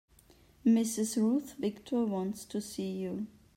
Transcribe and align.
Mrs. 0.65 1.15
Ruth 1.17 1.53
Victor 1.59 2.05
wants 2.05 2.43
to 2.45 2.59
see 2.59 2.89
you. 3.01 3.27